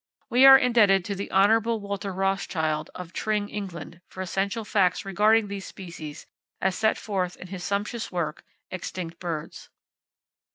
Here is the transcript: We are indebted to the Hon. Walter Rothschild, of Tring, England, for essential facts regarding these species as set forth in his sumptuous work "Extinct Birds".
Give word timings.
We 0.31 0.47
are 0.47 0.57
indebted 0.57 1.05
to 1.05 1.15
the 1.15 1.29
Hon. 1.29 1.61
Walter 1.79 2.11
Rothschild, 2.11 2.89
of 2.95 3.13
Tring, 3.13 3.49
England, 3.49 4.01
for 4.07 4.21
essential 4.21 4.65
facts 4.65 5.05
regarding 5.05 5.47
these 5.47 5.67
species 5.67 6.25
as 6.59 6.75
set 6.75 6.97
forth 6.97 7.37
in 7.37 7.49
his 7.49 7.63
sumptuous 7.63 8.11
work 8.11 8.43
"Extinct 8.71 9.19
Birds". 9.19 9.69